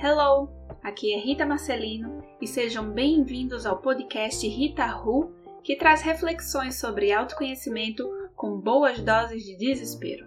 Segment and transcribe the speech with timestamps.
[0.00, 0.48] Hello,
[0.80, 5.32] aqui é Rita Marcelino e sejam bem-vindos ao podcast Rita Ru,
[5.64, 10.24] que traz reflexões sobre autoconhecimento com boas doses de desespero.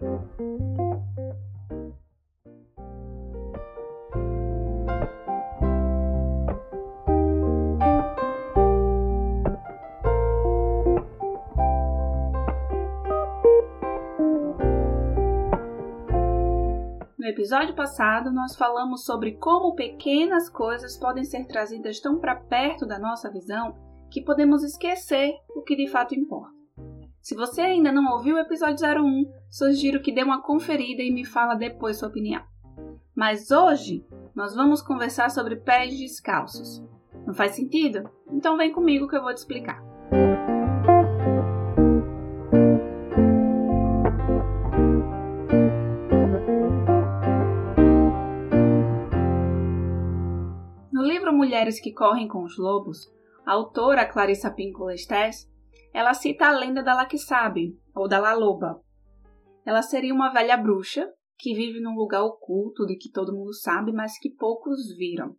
[17.31, 22.99] Episódio passado, nós falamos sobre como pequenas coisas podem ser trazidas tão para perto da
[22.99, 23.75] nossa visão
[24.09, 26.53] que podemos esquecer o que de fato importa.
[27.21, 31.23] Se você ainda não ouviu o episódio 01, sugiro que dê uma conferida e me
[31.23, 32.43] fala depois sua opinião.
[33.15, 36.83] Mas hoje nós vamos conversar sobre pés descalços.
[37.25, 38.09] Não faz sentido?
[38.29, 39.90] Então vem comigo que eu vou te explicar.
[51.51, 53.11] Mulheres que Correm com os Lobos,
[53.45, 55.51] a autora Clarissa Pinkola Estés,
[55.93, 58.81] ela cita a lenda da Laquissabe, ou da La Loba.
[59.65, 63.91] Ela seria uma velha bruxa que vive num lugar oculto de que todo mundo sabe,
[63.91, 65.35] mas que poucos viram.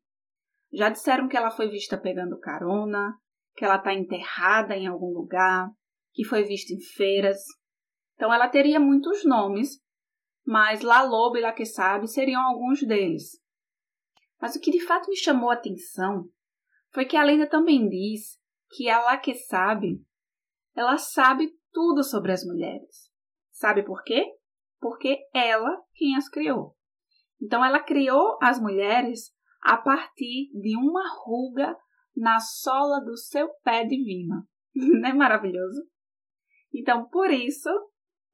[0.71, 3.17] Já disseram que ela foi vista pegando carona,
[3.57, 5.71] que ela está enterrada em algum lugar,
[6.13, 7.39] que foi vista em feiras.
[8.17, 9.81] Então ela teria muitos nomes,
[10.45, 13.42] mas La Loba e La Sabe seriam alguns deles.
[14.43, 16.29] Mas o que de fato me chamou a atenção
[16.91, 18.41] foi que a lenda também diz
[18.73, 20.05] que a lá que sabe,
[20.75, 23.09] ela sabe tudo sobre as mulheres.
[23.53, 24.27] Sabe por quê?
[24.81, 26.77] Porque ela quem as criou.
[27.41, 29.33] Então ela criou as mulheres
[29.63, 31.77] a partir de uma ruga
[32.17, 34.45] na sola do seu pé divino.
[34.75, 35.87] Não é maravilhoso?
[36.75, 37.71] Então, por isso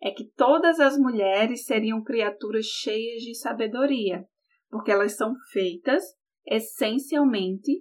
[0.01, 4.27] é que todas as mulheres seriam criaturas cheias de sabedoria,
[4.71, 6.03] porque elas são feitas
[6.47, 7.73] essencialmente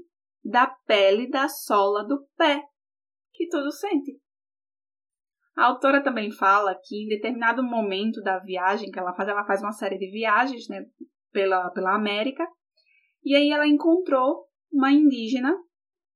[0.43, 2.61] da pele da sola do pé,
[3.33, 4.19] que tudo sente.
[5.55, 9.61] A autora também fala que em determinado momento da viagem que ela faz, ela faz
[9.61, 10.85] uma série de viagens né,
[11.31, 12.47] pela, pela América,
[13.23, 15.53] e aí ela encontrou uma indígena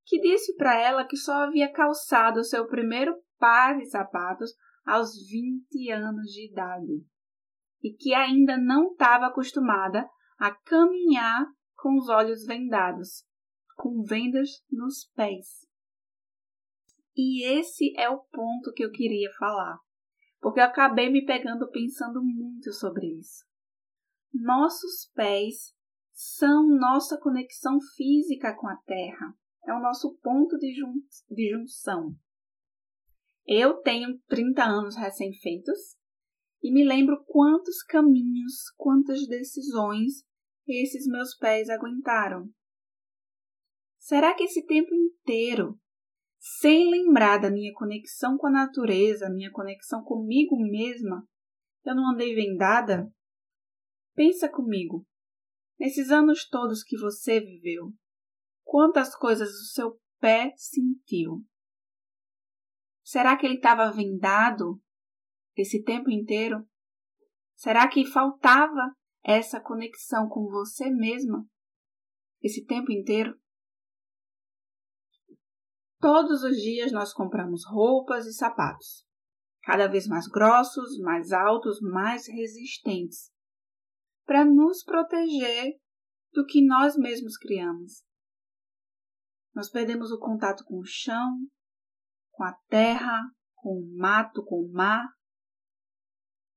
[0.05, 4.51] que disse para ela que só havia calçado o seu primeiro par de sapatos
[4.85, 7.03] aos 20 anos de idade
[7.83, 10.07] e que ainda não estava acostumada
[10.41, 13.23] a caminhar com os olhos vendados,
[13.77, 15.67] com vendas nos pés.
[17.15, 19.77] E esse é o ponto que eu queria falar,
[20.39, 23.45] porque eu acabei me pegando pensando muito sobre isso.
[24.33, 25.75] Nossos pés
[26.11, 29.35] são nossa conexão física com a Terra,
[29.67, 30.93] é o nosso ponto de, jun
[31.29, 32.15] de junção.
[33.45, 35.95] Eu tenho 30 anos recém-feitos
[36.63, 40.30] e me lembro quantos caminhos, quantas decisões
[40.67, 42.49] esses meus pés aguentaram.
[43.97, 45.79] Será que esse tempo inteiro,
[46.39, 51.27] sem lembrar da minha conexão com a natureza, minha conexão comigo mesma,
[51.85, 53.11] eu não andei vendada?
[54.15, 55.05] Pensa comigo.
[55.79, 57.93] Nesses anos todos que você viveu,
[58.63, 61.43] quantas coisas o seu pé sentiu?
[63.03, 64.81] Será que ele estava vendado
[65.55, 66.65] esse tempo inteiro?
[67.55, 71.45] Será que faltava essa conexão com você mesma
[72.41, 73.39] esse tempo inteiro?
[75.99, 79.05] Todos os dias nós compramos roupas e sapatos,
[79.61, 83.31] cada vez mais grossos, mais altos, mais resistentes,
[84.25, 85.79] para nos proteger
[86.33, 88.03] do que nós mesmos criamos.
[89.53, 91.37] Nós perdemos o contato com o chão,
[92.31, 93.19] com a terra,
[93.53, 95.05] com o mato, com o mar.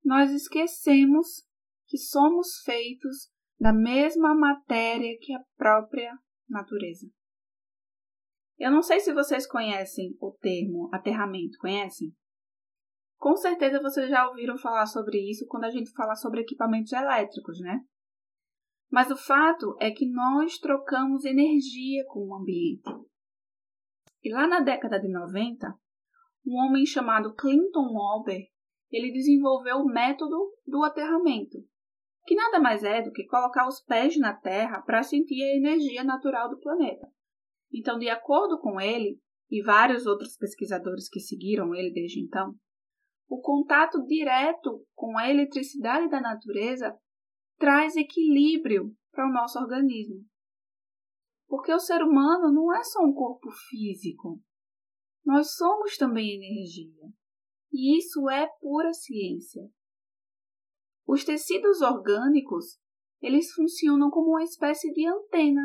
[0.03, 1.47] Nós esquecemos
[1.95, 6.13] que somos feitos da mesma matéria que a própria
[6.49, 7.07] natureza.
[8.59, 12.13] Eu não sei se vocês conhecem o termo aterramento, conhecem?
[13.17, 17.61] Com certeza vocês já ouviram falar sobre isso quando a gente fala sobre equipamentos elétricos,
[17.61, 17.79] né?
[18.91, 22.91] Mas o fato é que nós trocamos energia com o ambiente.
[24.21, 25.73] E lá na década de 90,
[26.45, 28.49] um homem chamado Clinton Walber,
[28.91, 30.37] ele desenvolveu o método
[30.67, 31.59] do aterramento,
[32.25, 36.03] que nada mais é do que colocar os pés na Terra para sentir a energia
[36.03, 37.07] natural do planeta.
[37.73, 42.55] Então, de acordo com ele e vários outros pesquisadores que seguiram ele desde então,
[43.29, 46.97] o contato direto com a eletricidade da natureza
[47.59, 50.25] traz equilíbrio para o nosso organismo.
[51.47, 54.41] Porque o ser humano não é só um corpo físico.
[55.25, 57.09] Nós somos também energia.
[57.73, 59.63] E isso é pura ciência.
[61.07, 62.79] Os tecidos orgânicos
[63.21, 65.63] eles funcionam como uma espécie de antena.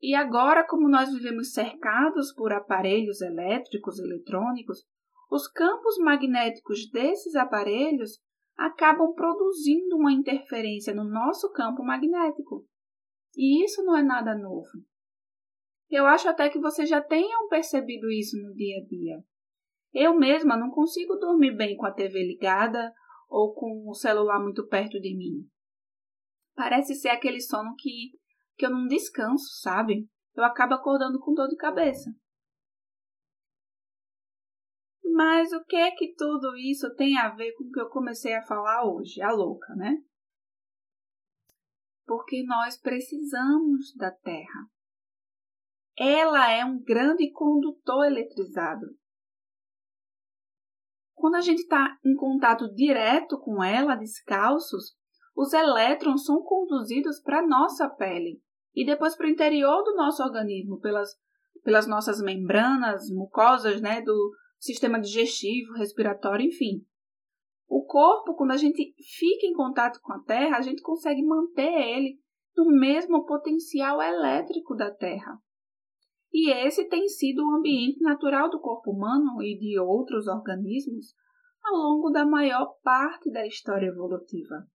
[0.00, 4.84] E agora, como nós vivemos cercados por aparelhos elétricos eletrônicos,
[5.30, 8.18] os campos magnéticos desses aparelhos
[8.56, 12.66] acabam produzindo uma interferência no nosso campo magnético.
[13.36, 14.68] E isso não é nada novo.
[15.90, 19.24] Eu acho até que vocês já tenham percebido isso no dia a dia.
[19.92, 22.92] Eu mesma não consigo dormir bem com a TV ligada
[23.32, 25.48] ou com o celular muito perto de mim.
[26.54, 28.10] Parece ser aquele sono que,
[28.58, 30.06] que eu não descanso, sabe?
[30.34, 32.10] Eu acabo acordando com dor de cabeça.
[35.02, 38.34] Mas o que é que tudo isso tem a ver com o que eu comecei
[38.34, 39.96] a falar hoje, a louca, né?
[42.04, 44.68] Porque nós precisamos da Terra.
[45.96, 48.86] Ela é um grande condutor eletrizado.
[51.14, 54.96] Quando a gente está em contato direto com ela, descalços,
[55.36, 58.40] os elétrons são conduzidos para a nossa pele
[58.74, 61.10] e depois para o interior do nosso organismo, pelas,
[61.62, 66.84] pelas nossas membranas, mucosas, né, do sistema digestivo, respiratório, enfim.
[67.68, 71.72] O corpo, quando a gente fica em contato com a Terra, a gente consegue manter
[71.72, 72.18] ele
[72.56, 75.38] no mesmo potencial elétrico da Terra.
[76.32, 81.14] E esse tem sido o ambiente natural do corpo humano e de outros organismos
[81.62, 84.66] ao longo da maior parte da história evolutiva.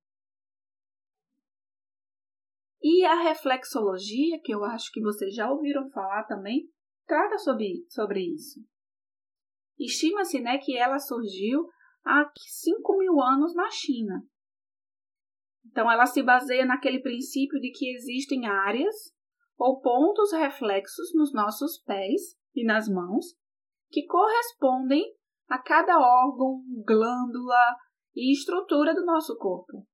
[2.81, 6.69] E a reflexologia, que eu acho que vocês já ouviram falar também,
[7.07, 8.59] trata sobre, sobre isso.
[9.79, 11.67] Estima-se né, que ela surgiu
[12.05, 14.23] há 5 mil anos na China.
[15.65, 19.16] Então, ela se baseia naquele princípio de que existem áreas
[19.57, 23.35] ou pontos reflexos nos nossos pés e nas mãos
[23.89, 25.03] que correspondem
[25.49, 27.75] a cada órgão, glândula
[28.15, 29.85] e estrutura do nosso corpo.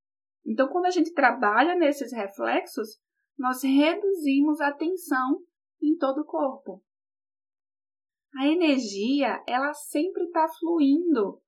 [0.46, 3.00] Então, quando a gente trabalha nesses reflexos,
[3.38, 5.42] nós reduzimos a tensão
[5.82, 6.84] em todo o corpo.
[8.36, 11.40] A energia, ela sempre está fluindo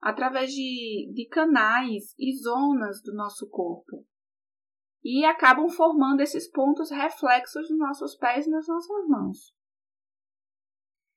[0.00, 4.04] através de, de canais e zonas do nosso corpo
[5.02, 9.54] e acabam formando esses pontos reflexos nos nossos pés e nas nossas mãos.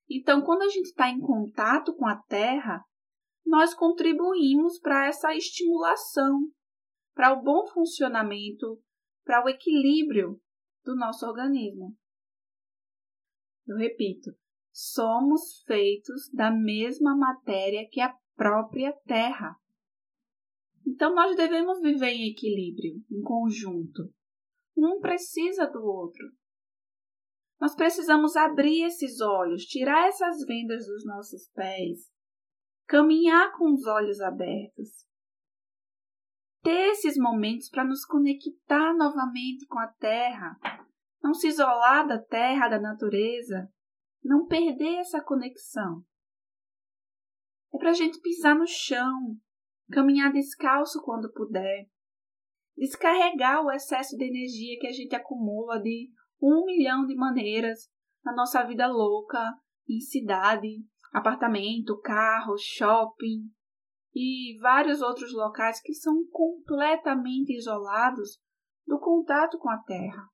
[0.10, 2.84] Então, quando a gente está em contato com a Terra,
[3.46, 6.50] nós contribuímos para essa estimulação,
[7.14, 8.82] para o bom funcionamento,
[9.24, 10.40] para o equilíbrio
[10.84, 11.96] do nosso organismo.
[13.68, 14.32] Eu repito,
[14.72, 19.56] somos feitos da mesma matéria que a própria Terra.
[20.86, 24.14] Então nós devemos viver em equilíbrio, em conjunto.
[24.78, 26.26] Um precisa do outro.
[27.60, 32.12] Nós precisamos abrir esses olhos, tirar essas vendas dos nossos pés,
[32.86, 35.06] caminhar com os olhos abertos.
[36.62, 40.58] Ter esses momentos para nos conectar novamente com a terra,
[41.24, 43.72] não se isolar da terra, da natureza,
[44.24, 46.04] não perder essa conexão.
[47.74, 49.38] É para a gente pisar no chão,
[49.92, 51.88] caminhar descalço quando puder,
[52.76, 56.12] descarregar o excesso de energia que a gente acumula de
[56.42, 57.90] um milhão de maneiras
[58.24, 59.54] na nossa vida louca,
[59.88, 60.84] em cidade,
[61.14, 63.50] apartamento, carro, shopping
[64.14, 68.40] e vários outros locais que são completamente isolados
[68.86, 70.28] do contato com a terra.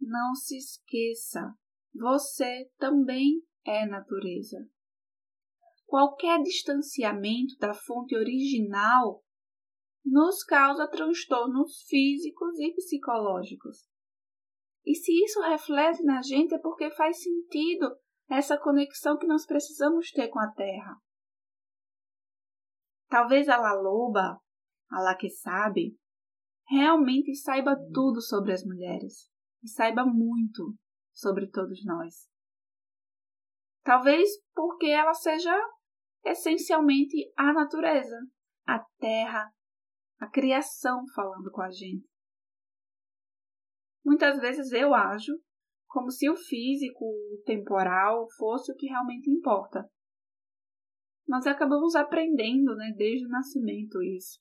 [0.00, 1.54] Não se esqueça,
[1.92, 4.58] você também é natureza
[5.86, 9.22] qualquer distanciamento da fonte original
[10.04, 13.88] nos causa transtornos físicos e psicológicos.
[14.84, 17.96] E se isso reflete na gente é porque faz sentido
[18.28, 20.96] essa conexão que nós precisamos ter com a Terra.
[23.08, 24.40] Talvez a Laloba,
[24.90, 25.96] a lá que sabe,
[26.68, 29.30] realmente saiba tudo sobre as mulheres
[29.62, 30.74] e saiba muito
[31.12, 32.28] sobre todos nós.
[33.82, 35.56] Talvez porque ela seja
[36.26, 38.16] essencialmente a natureza,
[38.66, 39.50] a terra,
[40.18, 42.06] a criação falando com a gente.
[44.04, 45.32] Muitas vezes eu ajo
[45.86, 49.88] como se o físico, o temporal, fosse o que realmente importa.
[51.26, 54.38] Nós acabamos aprendendo né, desde o nascimento isso.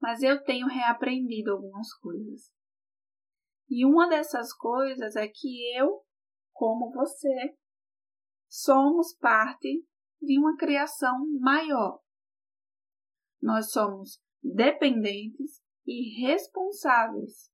[0.00, 2.52] Mas eu tenho reaprendido algumas coisas.
[3.68, 6.02] E uma dessas coisas é que eu,
[6.52, 7.54] como você,
[8.48, 9.84] somos parte
[10.20, 12.00] de uma criação maior.
[13.42, 17.50] Nós somos dependentes e responsáveis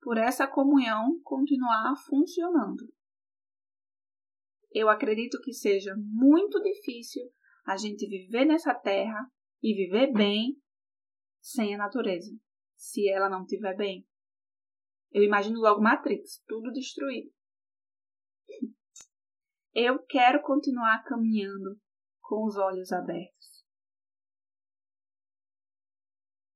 [0.00, 2.92] por essa comunhão continuar funcionando.
[4.72, 7.22] Eu acredito que seja muito difícil
[7.66, 9.30] a gente viver nessa terra
[9.62, 10.56] e viver bem
[11.40, 12.30] sem a natureza,
[12.76, 14.06] se ela não estiver bem.
[15.12, 17.32] Eu imagino logo Matrix, tudo destruído.
[19.74, 21.80] Eu quero continuar caminhando
[22.26, 23.64] com os olhos abertos.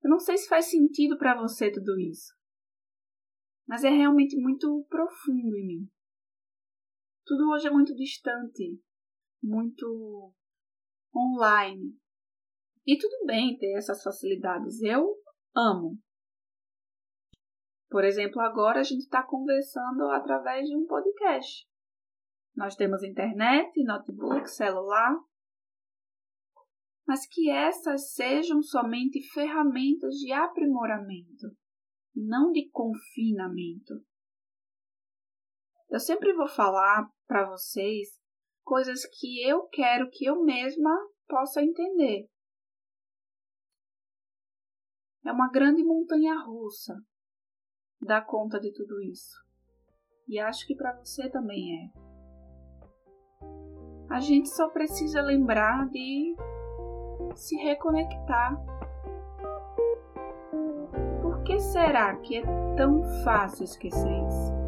[0.03, 2.35] Eu não sei se faz sentido para você tudo isso,
[3.67, 5.91] mas é realmente muito profundo em mim.
[7.25, 8.81] Tudo hoje é muito distante,
[9.43, 10.33] muito
[11.15, 11.97] online.
[12.87, 15.17] E tudo bem ter essas facilidades, eu
[15.55, 15.99] amo.
[17.89, 21.69] Por exemplo, agora a gente está conversando através de um podcast.
[22.57, 25.17] Nós temos internet, notebook, celular,
[27.11, 31.49] mas que essas sejam somente ferramentas de aprimoramento,
[32.15, 33.95] não de confinamento.
[35.89, 38.11] Eu sempre vou falar para vocês
[38.63, 42.29] coisas que eu quero que eu mesma possa entender.
[45.27, 46.95] É uma grande montanha russa
[48.01, 49.35] dar conta de tudo isso.
[50.29, 51.91] E acho que para você também é.
[54.09, 56.37] A gente só precisa lembrar de
[57.35, 58.57] se reconectar.
[61.23, 62.43] Por que será que é
[62.77, 64.60] tão fácil esquecer isso?